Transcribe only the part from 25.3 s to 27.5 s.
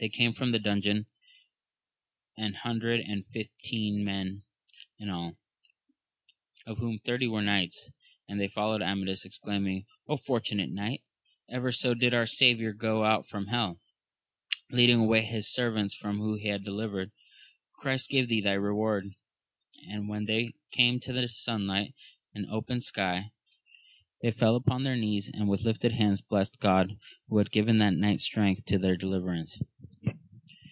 and with lifted hands blest God who